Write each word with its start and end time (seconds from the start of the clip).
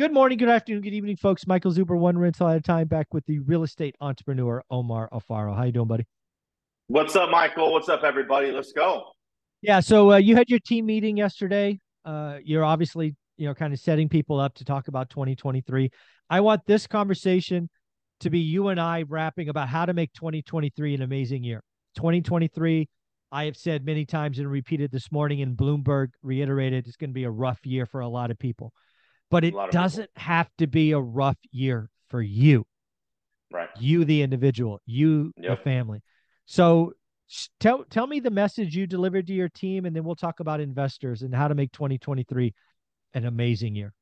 Good 0.00 0.14
morning, 0.14 0.38
good 0.38 0.48
afternoon, 0.48 0.80
good 0.80 0.94
evening, 0.94 1.16
folks. 1.16 1.46
Michael 1.46 1.74
Zuber, 1.74 1.94
one 1.94 2.16
rental 2.16 2.48
at 2.48 2.56
a 2.56 2.60
time, 2.62 2.88
back 2.88 3.12
with 3.12 3.26
the 3.26 3.38
real 3.40 3.64
estate 3.64 3.94
entrepreneur 4.00 4.62
Omar 4.70 5.10
Alfaro. 5.12 5.54
How 5.54 5.64
you 5.64 5.72
doing, 5.72 5.88
buddy? 5.88 6.06
What's 6.86 7.14
up, 7.16 7.28
Michael? 7.28 7.70
What's 7.70 7.90
up, 7.90 8.02
everybody? 8.02 8.50
Let's 8.50 8.72
go. 8.72 9.10
Yeah, 9.60 9.80
so 9.80 10.12
uh, 10.12 10.16
you 10.16 10.36
had 10.36 10.48
your 10.48 10.58
team 10.58 10.86
meeting 10.86 11.18
yesterday. 11.18 11.78
Uh, 12.02 12.38
you're 12.42 12.64
obviously, 12.64 13.14
you 13.36 13.46
know, 13.46 13.52
kind 13.52 13.74
of 13.74 13.78
setting 13.78 14.08
people 14.08 14.40
up 14.40 14.54
to 14.54 14.64
talk 14.64 14.88
about 14.88 15.10
2023. 15.10 15.90
I 16.30 16.40
want 16.40 16.62
this 16.64 16.86
conversation 16.86 17.68
to 18.20 18.30
be 18.30 18.38
you 18.38 18.68
and 18.68 18.80
I 18.80 19.04
rapping 19.06 19.50
about 19.50 19.68
how 19.68 19.84
to 19.84 19.92
make 19.92 20.14
2023 20.14 20.94
an 20.94 21.02
amazing 21.02 21.44
year. 21.44 21.62
2023, 21.96 22.88
I 23.32 23.44
have 23.44 23.56
said 23.58 23.84
many 23.84 24.06
times 24.06 24.38
and 24.38 24.50
repeated 24.50 24.92
this 24.92 25.12
morning, 25.12 25.42
and 25.42 25.58
Bloomberg 25.58 26.12
reiterated 26.22 26.86
it's 26.86 26.96
going 26.96 27.10
to 27.10 27.14
be 27.14 27.24
a 27.24 27.30
rough 27.30 27.66
year 27.66 27.84
for 27.84 28.00
a 28.00 28.08
lot 28.08 28.30
of 28.30 28.38
people 28.38 28.72
but 29.30 29.44
it 29.44 29.54
doesn't 29.70 30.14
people. 30.14 30.22
have 30.22 30.48
to 30.58 30.66
be 30.66 30.92
a 30.92 30.98
rough 30.98 31.38
year 31.52 31.88
for 32.08 32.20
you. 32.20 32.66
Right. 33.52 33.68
You, 33.78 34.04
the 34.04 34.22
individual, 34.22 34.80
you, 34.86 35.32
yep. 35.36 35.58
the 35.58 35.64
family. 35.64 36.02
So 36.46 36.92
tell 37.58 37.84
tell 37.84 38.06
me 38.06 38.20
the 38.20 38.30
message 38.30 38.76
you 38.76 38.86
delivered 38.86 39.26
to 39.28 39.32
your 39.32 39.48
team, 39.48 39.86
and 39.86 39.94
then 39.94 40.04
we'll 40.04 40.16
talk 40.16 40.40
about 40.40 40.60
investors 40.60 41.22
and 41.22 41.34
how 41.34 41.48
to 41.48 41.54
make 41.54 41.72
2023 41.72 42.54
an 43.14 43.24
amazing 43.24 43.74
year. 43.74 43.92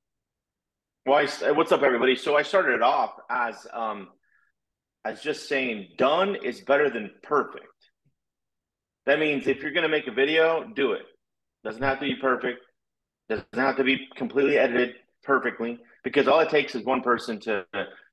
Well, 1.06 1.26
I, 1.44 1.50
what's 1.52 1.72
up, 1.72 1.82
everybody? 1.82 2.16
So 2.16 2.36
I 2.36 2.42
started 2.42 2.74
it 2.74 2.82
off 2.82 3.12
as 3.30 3.66
um, 3.72 4.08
as 5.04 5.22
just 5.22 5.48
saying 5.48 5.88
done 5.96 6.36
is 6.36 6.60
better 6.60 6.90
than 6.90 7.10
perfect. 7.22 7.66
That 9.06 9.18
means 9.18 9.46
if 9.46 9.62
you're 9.62 9.72
going 9.72 9.84
to 9.84 9.88
make 9.88 10.06
a 10.06 10.12
video, 10.12 10.64
do 10.74 10.92
it. 10.92 11.02
Doesn't 11.64 11.82
have 11.82 12.00
to 12.00 12.04
be 12.04 12.16
perfect. 12.16 12.60
Doesn't 13.30 13.46
have 13.54 13.76
to 13.76 13.84
be 13.84 14.06
completely 14.16 14.58
edited 14.58 14.96
perfectly 15.22 15.78
because 16.04 16.28
all 16.28 16.40
it 16.40 16.50
takes 16.50 16.74
is 16.74 16.84
one 16.84 17.02
person 17.02 17.40
to 17.40 17.64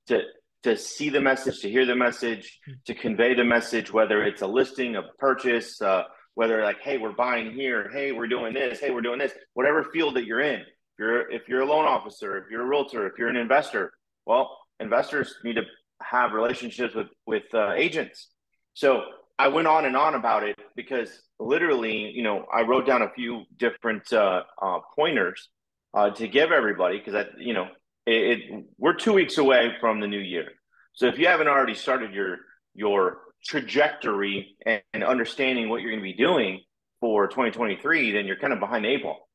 to 0.08 0.22
to 0.64 0.76
see 0.76 1.10
the 1.10 1.22
message, 1.22 1.60
to 1.62 1.70
hear 1.70 1.86
the 1.86 1.96
message, 1.96 2.60
to 2.86 2.96
convey 2.96 3.36
the 3.36 3.44
message, 3.44 3.94
whether 3.94 4.24
it's 4.24 4.42
a 4.42 4.48
listing, 4.48 4.96
a 4.96 5.04
purchase, 5.20 5.80
uh, 5.80 6.04
whether 6.34 6.64
like, 6.64 6.82
hey, 6.82 6.98
we're 6.98 7.12
buying 7.12 7.52
here, 7.52 7.88
hey, 7.94 8.12
we're 8.12 8.28
doing 8.28 8.52
this, 8.54 8.80
hey, 8.80 8.90
we're 8.90 9.02
doing 9.02 9.20
this, 9.20 9.32
whatever 9.54 9.84
field 9.84 10.16
that 10.16 10.26
you're 10.26 10.42
in. 10.42 10.62
If 10.62 11.00
you're 11.00 11.32
if 11.32 11.48
you're 11.48 11.62
a 11.62 11.66
loan 11.66 11.86
officer, 11.86 12.38
if 12.38 12.46
you're 12.50 12.64
a 12.64 12.68
realtor, 12.68 13.06
if 13.08 13.14
you're 13.18 13.30
an 13.30 13.36
investor, 13.36 13.92
well, 14.26 14.58
investors 14.80 15.36
need 15.44 15.56
to 15.56 15.64
have 16.02 16.34
relationships 16.34 16.96
with 16.96 17.08
with 17.28 17.44
uh, 17.54 17.74
agents. 17.74 18.30
So 18.74 19.04
I 19.38 19.50
went 19.50 19.68
on 19.68 19.86
and 19.86 19.96
on 19.98 20.16
about 20.16 20.44
it 20.44 20.58
because 20.76 21.10
literally, 21.40 22.12
you 22.12 22.24
know, 22.24 22.46
I 22.54 22.62
wrote 22.62 22.86
down 22.86 23.02
a 23.02 23.10
few 23.10 23.44
different 23.58 24.12
uh, 24.12 24.44
uh, 24.62 24.80
pointers 24.96 25.50
uh, 25.96 26.10
to 26.12 26.28
give 26.28 26.52
everybody 26.52 26.98
because 26.98 27.16
I, 27.16 27.26
you 27.38 27.54
know, 27.54 27.68
it, 28.06 28.40
it, 28.40 28.66
we're 28.78 28.94
two 28.94 29.14
weeks 29.14 29.38
away 29.38 29.74
from 29.80 30.00
the 30.00 30.08
new 30.08 30.20
year. 30.20 30.50
So 30.94 31.08
if 31.08 31.18
you 31.18 31.28
haven't 31.28 31.48
already 31.48 31.74
started 31.74 32.14
your 32.14 32.38
your 32.74 33.20
trajectory 33.44 34.56
and, 34.66 34.82
and 34.94 35.04
understanding 35.04 35.70
what 35.70 35.82
you're 35.82 35.92
going 35.92 36.04
to 36.04 36.12
be 36.12 36.14
doing 36.14 36.62
for 37.00 37.28
2023, 37.28 38.12
then 38.12 38.26
you're 38.26 38.36
kind 38.38 38.54
of 38.54 38.60
behind 38.60 38.86
the 38.86 38.90
eight 38.90 39.04
ball. 39.04 39.28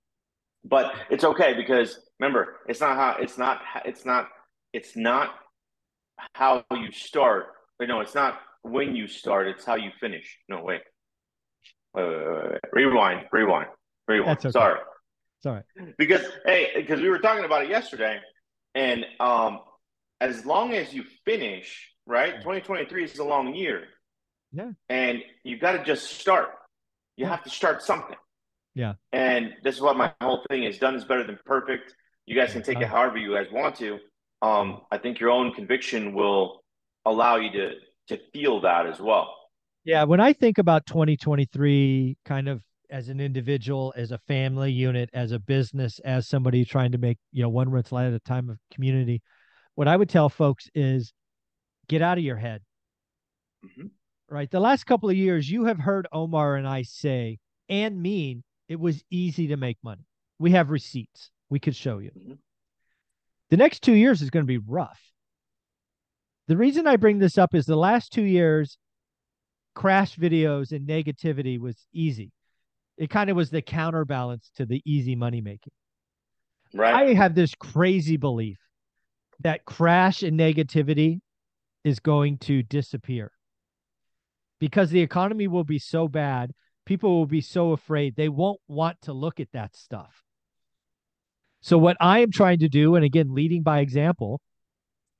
But 0.64 0.92
it's 1.08 1.24
okay 1.24 1.54
because 1.54 1.98
remember, 2.18 2.58
it's 2.68 2.80
not 2.80 2.96
how 2.96 3.16
it's 3.20 3.38
not 3.38 3.62
it's 3.86 4.04
not 4.04 4.28
it's 4.72 4.96
not 4.96 5.34
how 6.34 6.64
you 6.70 6.92
start. 6.92 7.46
But 7.78 7.88
no, 7.88 8.00
it's 8.00 8.14
not 8.14 8.38
when 8.62 8.94
you 8.94 9.08
start. 9.08 9.48
It's 9.48 9.64
how 9.64 9.76
you 9.76 9.90
finish. 9.98 10.38
No, 10.48 10.62
wait. 10.62 10.82
Wait, 11.94 12.06
wait, 12.06 12.18
wait, 12.18 12.50
wait. 12.52 12.60
Rewind, 12.72 13.26
rewind, 13.32 13.68
rewind. 14.06 14.38
Okay. 14.38 14.50
Sorry. 14.50 14.78
Sorry. 15.42 15.62
Because 15.98 16.22
hey, 16.44 16.70
because 16.76 17.00
we 17.00 17.08
were 17.08 17.18
talking 17.18 17.44
about 17.44 17.64
it 17.64 17.70
yesterday, 17.70 18.20
and 18.74 19.06
um, 19.18 19.60
as 20.20 20.44
long 20.44 20.74
as 20.74 20.92
you 20.92 21.04
finish, 21.24 21.90
right, 22.06 22.34
2023 22.36 23.04
is 23.04 23.18
a 23.18 23.24
long 23.24 23.54
year. 23.54 23.84
Yeah. 24.52 24.72
And 24.88 25.22
you 25.44 25.58
got 25.58 25.72
to 25.72 25.84
just 25.84 26.10
start. 26.20 26.50
You 27.16 27.24
yeah. 27.24 27.30
have 27.30 27.44
to 27.44 27.50
start 27.50 27.82
something. 27.82 28.16
Yeah. 28.74 28.94
And 29.12 29.54
this 29.62 29.76
is 29.76 29.80
what 29.80 29.96
my 29.96 30.12
whole 30.20 30.44
thing 30.48 30.64
is 30.64 30.78
done 30.78 30.94
is 30.94 31.04
better 31.04 31.24
than 31.24 31.38
perfect. 31.44 31.94
You 32.26 32.34
guys 32.36 32.52
can 32.52 32.62
take 32.62 32.80
it 32.80 32.86
however 32.86 33.18
you 33.18 33.34
guys 33.34 33.46
want 33.50 33.76
to. 33.76 33.98
Um, 34.42 34.82
I 34.90 34.98
think 34.98 35.20
your 35.20 35.30
own 35.30 35.52
conviction 35.52 36.14
will 36.14 36.62
allow 37.04 37.36
you 37.36 37.50
to 37.52 37.72
to 38.08 38.18
feel 38.32 38.60
that 38.62 38.86
as 38.86 39.00
well. 39.00 39.34
Yeah, 39.84 40.04
when 40.04 40.20
I 40.20 40.32
think 40.32 40.58
about 40.58 40.86
2023 40.86 42.18
kind 42.24 42.48
of 42.48 42.62
as 42.90 43.08
an 43.08 43.20
individual, 43.20 43.94
as 43.96 44.10
a 44.10 44.18
family 44.18 44.72
unit, 44.72 45.08
as 45.12 45.32
a 45.32 45.38
business, 45.38 45.98
as 46.00 46.28
somebody 46.28 46.64
trying 46.64 46.92
to 46.92 46.98
make, 46.98 47.18
you 47.32 47.42
know, 47.42 47.48
one 47.48 47.70
rental 47.70 47.98
at 47.98 48.12
a 48.12 48.18
time 48.20 48.50
of 48.50 48.58
community, 48.72 49.22
what 49.74 49.88
I 49.88 49.96
would 49.96 50.08
tell 50.08 50.28
folks 50.28 50.68
is 50.74 51.12
get 51.88 52.02
out 52.02 52.18
of 52.18 52.24
your 52.24 52.36
head. 52.36 52.62
Mm-hmm. 53.64 53.86
Right. 54.28 54.50
The 54.50 54.60
last 54.60 54.84
couple 54.84 55.08
of 55.08 55.16
years, 55.16 55.50
you 55.50 55.64
have 55.64 55.78
heard 55.78 56.06
Omar 56.12 56.56
and 56.56 56.66
I 56.66 56.82
say 56.82 57.38
and 57.68 58.00
mean 58.00 58.42
it 58.68 58.78
was 58.78 59.02
easy 59.10 59.48
to 59.48 59.56
make 59.56 59.78
money. 59.82 60.06
We 60.38 60.52
have 60.52 60.70
receipts 60.70 61.30
we 61.48 61.58
could 61.58 61.76
show 61.76 61.98
you. 61.98 62.10
Mm-hmm. 62.10 62.34
The 63.50 63.56
next 63.56 63.82
two 63.82 63.94
years 63.94 64.22
is 64.22 64.30
going 64.30 64.44
to 64.44 64.48
be 64.48 64.58
rough. 64.58 65.00
The 66.46 66.56
reason 66.56 66.86
I 66.86 66.96
bring 66.96 67.18
this 67.18 67.38
up 67.38 67.54
is 67.54 67.66
the 67.66 67.76
last 67.76 68.12
two 68.12 68.22
years, 68.22 68.78
crash 69.74 70.16
videos 70.16 70.72
and 70.72 70.88
negativity 70.88 71.58
was 71.58 71.86
easy 71.92 72.32
it 73.00 73.08
kind 73.08 73.30
of 73.30 73.36
was 73.36 73.48
the 73.48 73.62
counterbalance 73.62 74.50
to 74.56 74.66
the 74.66 74.82
easy 74.84 75.16
money 75.16 75.40
making. 75.40 75.72
Right. 76.74 77.08
I 77.08 77.14
have 77.14 77.34
this 77.34 77.54
crazy 77.54 78.18
belief 78.18 78.58
that 79.40 79.64
crash 79.64 80.22
and 80.22 80.38
negativity 80.38 81.20
is 81.82 81.98
going 81.98 82.36
to 82.38 82.62
disappear 82.62 83.32
because 84.60 84.90
the 84.90 85.00
economy 85.00 85.48
will 85.48 85.64
be 85.64 85.78
so 85.78 86.08
bad. 86.08 86.52
People 86.84 87.16
will 87.16 87.26
be 87.26 87.40
so 87.40 87.72
afraid 87.72 88.16
they 88.16 88.28
won't 88.28 88.60
want 88.68 89.00
to 89.02 89.14
look 89.14 89.40
at 89.40 89.48
that 89.54 89.74
stuff. 89.74 90.22
So, 91.62 91.78
what 91.78 91.96
I 92.00 92.18
am 92.18 92.30
trying 92.30 92.58
to 92.58 92.68
do, 92.68 92.96
and 92.96 93.04
again, 93.04 93.34
leading 93.34 93.62
by 93.62 93.80
example, 93.80 94.42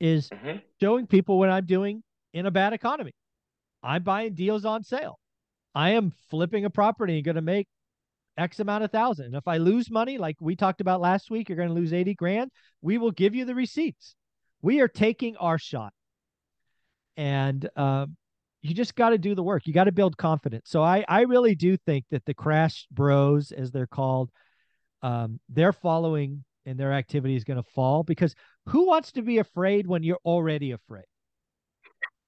is 0.01 0.29
mm-hmm. 0.29 0.59
showing 0.81 1.07
people 1.07 1.39
what 1.39 1.49
I'm 1.49 1.65
doing 1.65 2.03
in 2.35 2.45
a 2.45 2.51
bad 2.51 2.75
economy. 2.75 3.13
I'm 3.83 4.03
buying 4.03 4.35
deals 4.35 4.67
on 4.67 4.85
sale. 4.85 5.19
I 5.75 5.91
am 5.91 6.13
flipping 6.31 6.65
a 6.65 6.71
property 6.71 7.17
and 7.17 7.25
going 7.25 7.37
to 7.37 7.43
make 7.43 7.69
X 8.37 8.61
amount 8.61 8.85
of 8.85 8.91
thousand. 8.91 9.27
And 9.27 9.35
if 9.35 9.47
I 9.47 9.59
lose 9.59 9.91
money, 9.91 10.19
like 10.19 10.37
we 10.41 10.57
talked 10.57 10.81
about 10.81 11.01
last 11.01 11.31
week, 11.31 11.49
you're 11.49 11.57
going 11.57 11.69
to 11.69 11.75
lose 11.75 11.93
80 11.93 12.15
grand. 12.15 12.51
We 12.83 12.99
will 12.99 13.11
give 13.11 13.35
you 13.35 13.45
the 13.45 13.55
receipts. 13.55 14.17
We 14.63 14.81
are 14.81 14.89
taking 14.89 15.37
our 15.37 15.59
shot. 15.59 15.93
And 17.17 17.69
um, 17.77 18.17
you 18.63 18.75
just 18.75 18.95
got 18.95 19.11
to 19.11 19.19
do 19.19 19.35
the 19.35 19.43
work. 19.43 19.67
You 19.67 19.73
got 19.73 19.85
to 19.85 19.93
build 19.93 20.17
confidence. 20.17 20.71
So 20.71 20.83
I, 20.83 21.05
I 21.09 21.23
really 21.23 21.55
do 21.55 21.77
think 21.77 22.05
that 22.11 22.25
the 22.25 22.35
crash 22.35 22.87
bros, 22.91 23.53
as 23.53 23.71
they're 23.71 23.87
called, 23.87 24.31
um, 25.03 25.41
their 25.49 25.73
following 25.73 26.45
and 26.67 26.79
their 26.79 26.93
activity 26.93 27.37
is 27.37 27.45
going 27.45 27.63
to 27.63 27.71
fall 27.75 28.03
because 28.03 28.35
who 28.67 28.87
wants 28.87 29.13
to 29.13 29.23
be 29.23 29.39
afraid 29.39 29.87
when 29.87 30.03
you're 30.03 30.21
already 30.25 30.73
afraid? 30.73 31.05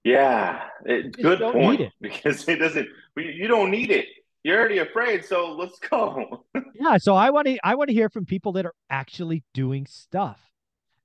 Yeah, 0.04 0.64
it, 0.84 1.12
good 1.12 1.40
point. 1.40 1.80
It. 1.80 1.92
Because 2.00 2.48
it 2.48 2.56
doesn't. 2.56 2.88
You 3.16 3.46
don't 3.46 3.70
need 3.70 3.90
it. 3.90 4.06
You're 4.42 4.58
already 4.58 4.78
afraid, 4.78 5.24
so 5.24 5.52
let's 5.52 5.78
go. 5.78 6.44
yeah, 6.74 6.96
so 6.98 7.14
I 7.14 7.30
want 7.30 7.46
to. 7.46 7.58
I 7.62 7.76
want 7.76 7.88
to 7.88 7.94
hear 7.94 8.08
from 8.08 8.26
people 8.26 8.52
that 8.52 8.66
are 8.66 8.74
actually 8.90 9.44
doing 9.54 9.86
stuff, 9.86 10.40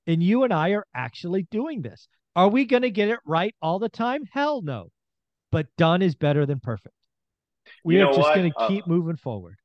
and 0.08 0.24
you 0.24 0.44
and 0.44 0.54
I 0.54 0.70
are 0.72 0.86
actually 0.96 1.44
doing 1.44 1.82
this. 1.82 2.08
Are 2.36 2.50
we 2.50 2.66
going 2.66 2.84
to 2.84 2.92
get 2.92 3.10
it 3.10 3.20
right 3.26 3.56
all 3.64 3.80
the 3.80 3.90
time? 3.90 4.24
Hell 4.32 4.62
no. 4.62 4.90
But 5.52 5.68
done 5.78 6.02
is 6.02 6.14
better 6.14 6.46
than 6.46 6.60
perfect. 6.60 6.94
We 7.84 7.98
you 7.98 8.06
are 8.06 8.14
just 8.14 8.36
going 8.36 8.52
to 8.52 8.58
uh, 8.60 8.68
keep 8.68 8.86
moving 8.86 9.16
forward. 9.16 9.56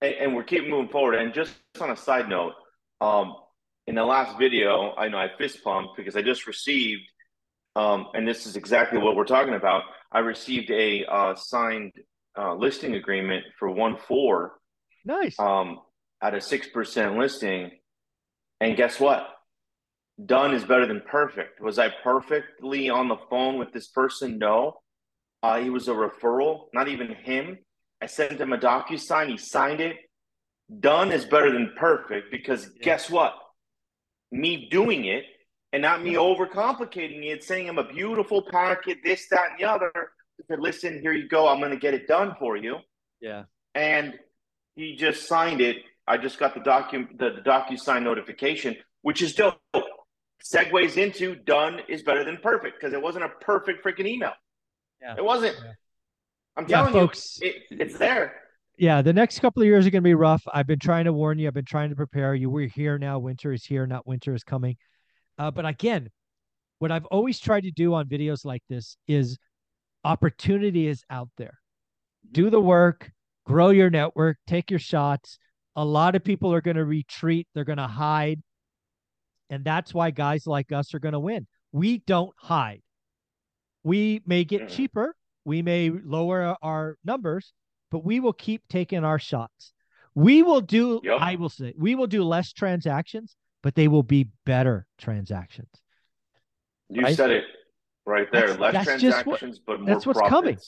And, 0.00 0.14
and, 0.14 0.34
we're 0.34 0.42
keeping 0.42 0.70
moving 0.70 0.90
forward. 0.90 1.14
And 1.14 1.32
just 1.32 1.54
on 1.80 1.90
a 1.90 1.96
side 1.96 2.28
note, 2.28 2.54
um, 3.00 3.36
in 3.86 3.94
the 3.94 4.04
last 4.04 4.38
video, 4.38 4.92
I 4.96 5.08
know 5.08 5.18
I 5.18 5.30
fist 5.38 5.62
pumped 5.62 5.96
because 5.96 6.16
I 6.16 6.22
just 6.22 6.48
received 6.48 7.02
um, 7.76 8.08
and 8.14 8.26
this 8.26 8.46
is 8.46 8.56
exactly 8.56 8.98
what 8.98 9.16
we're 9.16 9.24
talking 9.24 9.54
about. 9.54 9.82
I 10.10 10.20
received 10.20 10.70
a 10.70 11.04
uh, 11.04 11.34
signed 11.34 11.92
uh, 12.36 12.54
listing 12.54 12.94
agreement 12.94 13.44
for 13.58 13.70
one 13.70 13.96
four. 13.96 14.54
Nice. 15.04 15.38
Um, 15.38 15.80
at 16.22 16.34
a 16.34 16.40
six 16.40 16.68
percent 16.68 17.18
listing, 17.18 17.70
and 18.60 18.76
guess 18.76 18.98
what? 18.98 19.28
Done 20.24 20.54
is 20.54 20.64
better 20.64 20.86
than 20.86 21.02
perfect. 21.02 21.60
Was 21.60 21.78
I 21.78 21.90
perfectly 22.02 22.88
on 22.88 23.08
the 23.08 23.18
phone 23.28 23.58
with 23.58 23.72
this 23.74 23.88
person? 23.88 24.38
No. 24.38 24.78
Uh, 25.42 25.60
he 25.60 25.68
was 25.68 25.88
a 25.88 25.92
referral, 25.92 26.68
not 26.72 26.88
even 26.88 27.14
him. 27.14 27.58
I 28.00 28.06
sent 28.06 28.40
him 28.40 28.54
a 28.54 28.58
DocuSign. 28.58 29.28
He 29.28 29.36
signed 29.36 29.82
it. 29.82 29.96
Done 30.80 31.12
is 31.12 31.26
better 31.26 31.52
than 31.52 31.74
perfect 31.76 32.30
because 32.30 32.70
yeah. 32.76 32.84
guess 32.84 33.10
what? 33.10 33.34
Me 34.32 34.68
doing 34.70 35.04
it 35.04 35.24
and 35.72 35.82
not 35.82 36.02
me 36.02 36.14
overcomplicating 36.14 37.24
it, 37.24 37.44
saying 37.44 37.68
I'm 37.68 37.78
a 37.78 37.84
beautiful 37.92 38.42
packet, 38.42 38.98
this, 39.04 39.28
that, 39.30 39.50
and 39.50 39.60
the 39.60 39.64
other. 39.64 39.92
Said, 40.48 40.60
listen, 40.60 41.00
here 41.00 41.12
you 41.12 41.28
go. 41.28 41.48
I'm 41.48 41.58
going 41.58 41.70
to 41.70 41.78
get 41.78 41.94
it 41.94 42.06
done 42.06 42.36
for 42.38 42.56
you. 42.56 42.76
Yeah. 43.20 43.44
And 43.74 44.14
he 44.74 44.94
just 44.94 45.26
signed 45.26 45.60
it 45.60 45.78
I 46.06 46.16
just 46.16 46.38
got 46.38 46.54
the 46.54 46.60
docu 46.60 47.08
the, 47.18 47.30
the 47.30 47.40
DocuSign 47.40 48.02
notification, 48.02 48.76
which 49.02 49.22
is 49.22 49.34
dope. 49.34 49.60
Segues 50.44 50.96
into 50.96 51.34
done 51.34 51.80
is 51.88 52.02
better 52.02 52.22
than 52.22 52.36
perfect 52.36 52.78
because 52.78 52.92
it 52.92 53.02
wasn't 53.02 53.24
a 53.24 53.28
perfect 53.40 53.84
freaking 53.84 54.06
email. 54.06 54.32
Yeah. 55.02 55.14
It 55.16 55.24
wasn't. 55.24 55.56
Yeah. 55.62 55.72
I'm 56.56 56.66
telling 56.66 56.94
yeah, 56.94 57.00
folks, 57.00 57.38
you, 57.42 57.48
it, 57.48 57.54
it's 57.70 57.98
there. 57.98 58.34
Yeah, 58.78 59.02
the 59.02 59.12
next 59.12 59.40
couple 59.40 59.62
of 59.62 59.66
years 59.66 59.86
are 59.86 59.90
going 59.90 60.02
to 60.02 60.08
be 60.08 60.14
rough. 60.14 60.42
I've 60.52 60.66
been 60.66 60.78
trying 60.78 61.06
to 61.06 61.12
warn 61.12 61.38
you. 61.38 61.48
I've 61.48 61.54
been 61.54 61.64
trying 61.64 61.90
to 61.90 61.96
prepare 61.96 62.34
you. 62.34 62.48
We're 62.48 62.68
here 62.68 62.98
now. 62.98 63.18
Winter 63.18 63.52
is 63.52 63.64
here, 63.64 63.86
not 63.86 64.06
winter 64.06 64.34
is 64.34 64.44
coming. 64.44 64.76
Uh, 65.38 65.50
but 65.50 65.66
again, 65.66 66.08
what 66.78 66.92
I've 66.92 67.06
always 67.06 67.38
tried 67.38 67.62
to 67.62 67.70
do 67.70 67.94
on 67.94 68.06
videos 68.06 68.44
like 68.44 68.62
this 68.68 68.96
is 69.08 69.38
opportunity 70.04 70.86
is 70.86 71.04
out 71.10 71.30
there. 71.36 71.58
Do 72.32 72.50
the 72.50 72.60
work, 72.60 73.10
grow 73.44 73.70
your 73.70 73.90
network, 73.90 74.38
take 74.46 74.70
your 74.70 74.80
shots. 74.80 75.38
A 75.74 75.84
lot 75.84 76.14
of 76.14 76.24
people 76.24 76.52
are 76.52 76.60
going 76.60 76.76
to 76.76 76.84
retreat, 76.84 77.46
they're 77.54 77.64
going 77.64 77.78
to 77.78 77.86
hide. 77.86 78.42
And 79.50 79.64
that's 79.64 79.94
why 79.94 80.10
guys 80.10 80.46
like 80.46 80.72
us 80.72 80.94
are 80.94 80.98
going 80.98 81.12
to 81.12 81.20
win. 81.20 81.46
We 81.72 81.98
don't 81.98 82.34
hide. 82.36 82.82
We 83.84 84.22
may 84.26 84.44
get 84.44 84.62
mm. 84.62 84.68
cheaper, 84.68 85.14
we 85.44 85.62
may 85.62 85.90
lower 85.90 86.56
our 86.60 86.96
numbers, 87.04 87.52
but 87.90 88.04
we 88.04 88.18
will 88.18 88.32
keep 88.32 88.62
taking 88.68 89.04
our 89.04 89.18
shots. 89.18 89.72
We 90.14 90.42
will 90.42 90.62
do, 90.62 91.00
yep. 91.04 91.18
I 91.20 91.36
will 91.36 91.50
say, 91.50 91.74
we 91.76 91.94
will 91.94 92.06
do 92.06 92.24
less 92.24 92.52
transactions, 92.52 93.36
but 93.66 93.74
they 93.74 93.88
will 93.88 94.04
be 94.04 94.28
better 94.44 94.86
transactions. 94.96 95.68
You 96.88 97.02
right? 97.02 97.16
said 97.16 97.32
it 97.32 97.42
right 98.06 98.28
there. 98.30 98.46
That's, 98.46 98.60
less 98.60 98.72
that's 98.74 98.86
transactions, 98.86 99.58
what, 99.64 99.78
but 99.78 99.80
more 99.80 99.88
That's 99.92 100.06
what's 100.06 100.20
profits. 100.20 100.30
coming. 100.30 100.58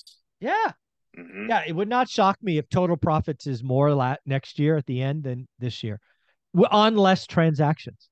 Yeah. 0.41 0.73
Mm-hmm. 1.17 1.49
Yeah. 1.49 1.63
It 1.65 1.77
would 1.77 1.89
not 1.89 2.09
shock 2.09 2.39
me 2.43 2.59
if 2.59 2.69
total 2.69 2.97
profits 2.97 3.47
is 3.47 3.63
more 3.63 3.95
la- 3.95 4.17
next 4.27 4.59
year 4.59 4.77
at 4.77 4.85
the 4.87 5.01
end 5.01 5.23
than 5.23 5.47
this 5.61 5.85
year 5.85 6.01
on 6.73 6.97
less 6.97 7.25
transactions. 7.25 8.09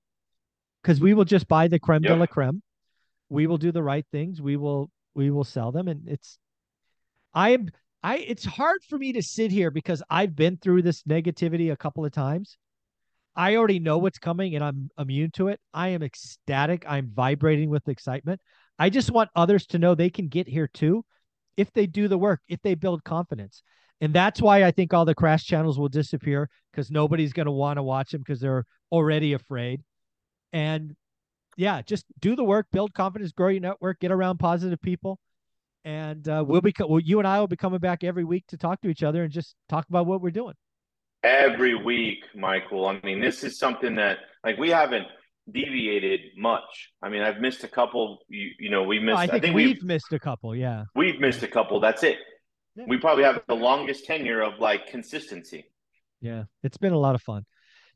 Because 0.84 1.00
we 1.00 1.14
will 1.14 1.24
just 1.24 1.48
buy 1.48 1.66
the 1.66 1.80
creme 1.80 2.04
yep. 2.04 2.12
de 2.12 2.20
la 2.20 2.26
creme. 2.26 2.62
We 3.28 3.48
will 3.48 3.58
do 3.58 3.72
the 3.72 3.82
right 3.82 4.06
things. 4.12 4.40
We 4.40 4.56
will 4.56 4.88
we 5.16 5.32
will 5.32 5.42
sell 5.42 5.72
them. 5.72 5.88
And 5.88 6.06
it's 6.06 6.38
I 7.34 7.54
am 7.54 7.70
I 8.04 8.18
it's 8.18 8.44
hard 8.44 8.84
for 8.88 8.98
me 8.98 9.14
to 9.14 9.20
sit 9.20 9.50
here 9.50 9.72
because 9.72 10.00
I've 10.08 10.36
been 10.36 10.58
through 10.58 10.82
this 10.82 11.02
negativity 11.02 11.72
a 11.72 11.76
couple 11.76 12.04
of 12.04 12.12
times. 12.12 12.56
I 13.36 13.56
already 13.56 13.78
know 13.78 13.98
what's 13.98 14.18
coming 14.18 14.54
and 14.54 14.64
I'm 14.64 14.90
immune 14.98 15.30
to 15.32 15.48
it. 15.48 15.60
I 15.74 15.88
am 15.88 16.02
ecstatic. 16.02 16.84
I'm 16.88 17.10
vibrating 17.14 17.68
with 17.68 17.86
excitement. 17.88 18.40
I 18.78 18.88
just 18.88 19.10
want 19.10 19.30
others 19.36 19.66
to 19.68 19.78
know 19.78 19.94
they 19.94 20.10
can 20.10 20.28
get 20.28 20.48
here 20.48 20.68
too 20.68 21.04
if 21.56 21.70
they 21.72 21.86
do 21.86 22.08
the 22.08 22.18
work, 22.18 22.40
if 22.48 22.60
they 22.62 22.74
build 22.74 23.04
confidence. 23.04 23.62
And 24.00 24.12
that's 24.12 24.40
why 24.40 24.64
I 24.64 24.70
think 24.70 24.92
all 24.92 25.04
the 25.04 25.14
crash 25.14 25.44
channels 25.44 25.78
will 25.78 25.88
disappear 25.88 26.48
because 26.72 26.90
nobody's 26.90 27.32
going 27.32 27.46
to 27.46 27.52
want 27.52 27.76
to 27.78 27.82
watch 27.82 28.10
them 28.10 28.22
because 28.22 28.40
they're 28.40 28.64
already 28.90 29.34
afraid. 29.34 29.82
And 30.52 30.96
yeah, 31.56 31.82
just 31.82 32.04
do 32.18 32.36
the 32.36 32.44
work, 32.44 32.66
build 32.72 32.92
confidence, 32.94 33.32
grow 33.32 33.48
your 33.48 33.60
network, 33.60 34.00
get 34.00 34.12
around 34.12 34.38
positive 34.38 34.80
people. 34.80 35.18
And 35.84 36.28
uh, 36.28 36.44
we'll 36.46 36.60
be, 36.60 36.74
well, 36.78 37.00
you 37.00 37.18
and 37.18 37.28
I 37.28 37.40
will 37.40 37.46
be 37.46 37.56
coming 37.56 37.78
back 37.78 38.02
every 38.02 38.24
week 38.24 38.44
to 38.48 38.56
talk 38.56 38.80
to 38.82 38.88
each 38.88 39.02
other 39.02 39.22
and 39.22 39.32
just 39.32 39.54
talk 39.68 39.86
about 39.88 40.06
what 40.06 40.20
we're 40.20 40.30
doing 40.30 40.54
every 41.26 41.75
week, 41.75 42.25
Michael. 42.34 42.87
I 42.87 43.00
mean, 43.02 43.20
this 43.20 43.43
is 43.44 43.58
something 43.58 43.96
that 43.96 44.19
like 44.44 44.56
we 44.58 44.70
haven't 44.70 45.06
deviated 45.50 46.20
much. 46.37 46.93
I 47.02 47.08
mean, 47.08 47.23
I've 47.23 47.40
missed 47.40 47.64
a 47.64 47.69
couple. 47.69 48.19
You, 48.28 48.50
you 48.58 48.70
know, 48.70 48.84
we 48.84 48.99
missed. 48.99 49.14
Oh, 49.14 49.17
no, 49.17 49.20
I, 49.20 49.26
think 49.26 49.34
I, 49.34 49.40
think 49.40 49.56
we've, 49.56 49.76
we've, 49.76 49.84
missed 49.84 50.12
a 50.12 50.19
couple. 50.19 50.55
Yeah, 50.55 50.84
we've 50.94 51.20
missed 51.20 51.43
a 51.43 51.49
couple. 51.49 51.81
That's 51.81 52.02
it. 52.02 52.19
Yeah. 52.76 52.84
We 52.88 52.99
probably 52.99 53.25
have 53.25 53.43
the 53.49 53.55
longest 53.55 54.05
tenure 54.05 54.43
of 54.43 54.58
like 54.61 54.87
consistency. 54.87 55.64
Yeah, 56.20 56.44
it's 56.62 56.78
been 56.78 56.93
a 56.93 56.99
lot 56.99 57.14
of 57.14 57.23
fun. 57.23 57.44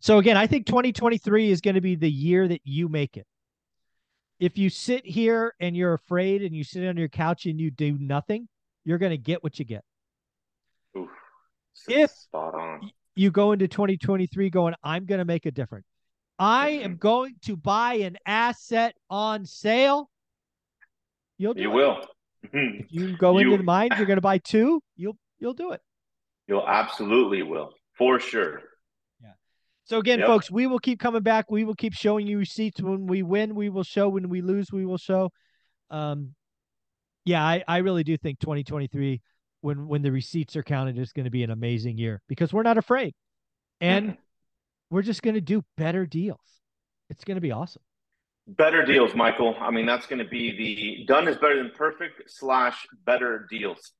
So 0.00 0.18
again, 0.18 0.36
I 0.36 0.46
think 0.46 0.66
2023 0.66 1.50
is 1.50 1.60
going 1.60 1.74
to 1.74 1.80
be 1.80 1.94
the 1.94 2.10
year 2.10 2.48
that 2.48 2.62
you 2.64 2.88
make 2.88 3.16
it. 3.16 3.26
If 4.38 4.56
you 4.56 4.70
sit 4.70 5.04
here 5.04 5.54
and 5.60 5.76
you're 5.76 5.92
afraid 5.92 6.42
and 6.42 6.56
you 6.56 6.64
sit 6.64 6.86
on 6.88 6.96
your 6.96 7.08
couch 7.08 7.44
and 7.44 7.60
you 7.60 7.70
do 7.70 7.98
nothing, 7.98 8.48
you're 8.84 8.96
going 8.96 9.10
to 9.10 9.18
get 9.18 9.44
what 9.44 9.58
you 9.58 9.66
get. 9.66 9.84
Oof, 10.96 11.10
if 11.86 12.10
spot 12.10 12.54
on 12.54 12.90
you 13.20 13.30
go 13.30 13.52
into 13.52 13.68
2023 13.68 14.48
going, 14.48 14.74
I'm 14.82 15.04
going 15.04 15.18
to 15.18 15.26
make 15.26 15.44
a 15.44 15.50
difference. 15.50 15.84
I 16.38 16.70
am 16.70 16.96
going 16.96 17.34
to 17.42 17.54
buy 17.54 17.96
an 17.96 18.16
asset 18.24 18.94
on 19.10 19.44
sale. 19.44 20.08
You'll 21.36 21.52
do 21.52 21.60
you 21.60 21.70
it. 21.70 21.74
will. 21.74 22.06
if 22.44 22.86
you 22.90 23.18
go 23.18 23.38
you, 23.38 23.44
into 23.44 23.58
the 23.58 23.62
mind, 23.62 23.92
you're 23.98 24.06
going 24.06 24.16
to 24.16 24.22
buy 24.22 24.38
two. 24.38 24.80
You'll 24.96 25.18
you'll 25.38 25.52
do 25.52 25.72
it. 25.72 25.82
You'll 26.48 26.66
absolutely 26.66 27.42
will 27.42 27.74
for 27.98 28.18
sure. 28.20 28.62
Yeah. 29.22 29.32
So 29.84 29.98
again, 29.98 30.20
yep. 30.20 30.28
folks, 30.28 30.50
we 30.50 30.66
will 30.66 30.78
keep 30.78 30.98
coming 30.98 31.22
back. 31.22 31.50
We 31.50 31.64
will 31.64 31.74
keep 31.74 31.92
showing 31.92 32.26
you 32.26 32.38
receipts 32.38 32.80
when 32.80 33.06
we 33.06 33.22
win. 33.22 33.54
We 33.54 33.68
will 33.68 33.84
show 33.84 34.08
when 34.08 34.30
we 34.30 34.40
lose. 34.40 34.72
We 34.72 34.86
will 34.86 34.96
show. 34.96 35.30
Um, 35.90 36.34
yeah, 37.26 37.44
I 37.44 37.62
I 37.68 37.78
really 37.78 38.02
do 38.02 38.16
think 38.16 38.38
2023 38.38 39.20
when 39.60 39.88
when 39.88 40.02
the 40.02 40.10
receipts 40.10 40.56
are 40.56 40.62
counted 40.62 40.98
it's 40.98 41.12
going 41.12 41.24
to 41.24 41.30
be 41.30 41.42
an 41.42 41.50
amazing 41.50 41.98
year 41.98 42.22
because 42.28 42.52
we're 42.52 42.62
not 42.62 42.78
afraid. 42.78 43.14
And 43.80 44.18
we're 44.90 45.02
just 45.02 45.22
going 45.22 45.34
to 45.34 45.40
do 45.40 45.64
better 45.76 46.04
deals. 46.04 46.40
It's 47.08 47.24
going 47.24 47.36
to 47.36 47.40
be 47.40 47.50
awesome. 47.52 47.82
Better 48.46 48.84
deals 48.84 49.14
michael. 49.14 49.54
I 49.60 49.70
mean 49.70 49.86
that's 49.86 50.06
going 50.06 50.18
to 50.18 50.28
be 50.28 50.56
the 50.56 51.04
done 51.06 51.28
is 51.28 51.36
better 51.36 51.56
than 51.56 51.72
perfect 51.76 52.22
slash 52.26 52.86
better 53.04 53.46
deals. 53.50 53.92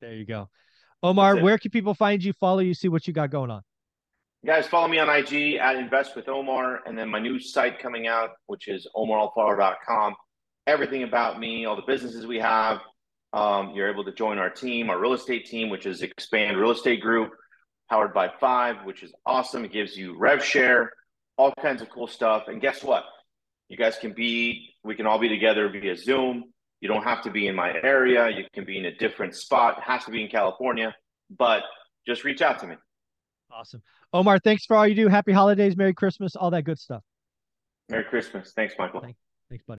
There 0.00 0.14
you 0.14 0.26
go. 0.26 0.48
Omar 1.02 1.36
where 1.38 1.58
can 1.58 1.70
people 1.70 1.94
find 1.94 2.22
you 2.22 2.32
follow 2.32 2.60
you 2.60 2.74
see 2.74 2.88
what 2.88 3.06
you 3.06 3.12
got 3.12 3.30
going 3.30 3.50
on? 3.50 3.62
Guys 4.44 4.66
follow 4.66 4.88
me 4.88 4.98
on 4.98 5.08
ig 5.08 5.54
at 5.54 5.76
invest 5.76 6.16
with 6.16 6.28
omar 6.28 6.80
and 6.86 6.98
then 6.98 7.08
my 7.08 7.18
new 7.18 7.38
site 7.38 7.78
coming 7.78 8.06
out 8.06 8.30
which 8.46 8.68
is 8.68 8.86
omaralfaro.com 8.94 10.14
everything 10.66 11.02
about 11.02 11.38
me 11.38 11.64
all 11.64 11.76
the 11.76 11.82
businesses 11.86 12.26
we 12.26 12.38
have 12.38 12.80
um, 13.34 13.72
you're 13.74 13.90
able 13.90 14.04
to 14.04 14.12
join 14.12 14.38
our 14.38 14.48
team, 14.48 14.88
our 14.88 14.98
real 14.98 15.12
estate 15.12 15.46
team, 15.46 15.68
which 15.68 15.86
is 15.86 16.02
Expand 16.02 16.56
Real 16.56 16.70
Estate 16.70 17.00
Group, 17.00 17.32
powered 17.90 18.14
by 18.14 18.30
Five, 18.38 18.76
which 18.84 19.02
is 19.02 19.12
awesome. 19.26 19.64
It 19.64 19.72
gives 19.72 19.96
you 19.96 20.16
rev 20.16 20.42
share, 20.42 20.92
all 21.36 21.52
kinds 21.60 21.82
of 21.82 21.90
cool 21.90 22.06
stuff. 22.06 22.44
And 22.46 22.60
guess 22.60 22.84
what? 22.84 23.04
You 23.68 23.76
guys 23.76 23.98
can 23.98 24.12
be, 24.12 24.74
we 24.84 24.94
can 24.94 25.06
all 25.06 25.18
be 25.18 25.28
together 25.28 25.68
via 25.68 25.96
Zoom. 25.96 26.44
You 26.80 26.86
don't 26.86 27.02
have 27.02 27.22
to 27.22 27.30
be 27.30 27.48
in 27.48 27.56
my 27.56 27.72
area. 27.82 28.28
You 28.28 28.44
can 28.52 28.64
be 28.64 28.78
in 28.78 28.84
a 28.84 28.94
different 28.94 29.34
spot. 29.34 29.78
It 29.78 29.84
has 29.84 30.04
to 30.04 30.12
be 30.12 30.22
in 30.22 30.28
California, 30.28 30.94
but 31.36 31.62
just 32.06 32.22
reach 32.22 32.40
out 32.40 32.60
to 32.60 32.68
me. 32.68 32.76
Awesome. 33.50 33.82
Omar, 34.12 34.38
thanks 34.38 34.64
for 34.64 34.76
all 34.76 34.86
you 34.86 34.94
do. 34.94 35.08
Happy 35.08 35.32
holidays, 35.32 35.76
Merry 35.76 35.94
Christmas, 35.94 36.36
all 36.36 36.50
that 36.50 36.62
good 36.62 36.78
stuff. 36.78 37.02
Merry 37.88 38.04
Christmas. 38.04 38.52
Thanks, 38.54 38.74
Michael. 38.78 39.00
Thanks, 39.00 39.18
thanks 39.48 39.64
buddy. 39.64 39.72